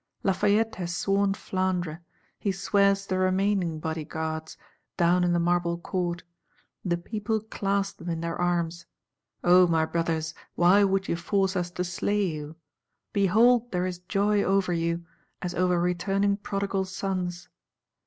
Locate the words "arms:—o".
8.35-9.67